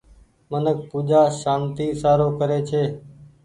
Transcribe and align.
منک 0.49 0.79
پوجآ 0.89 1.21
سانتي 1.41 1.87
سارو 2.01 2.27
ڪري 2.39 2.59
ڇي۔ 2.69 2.83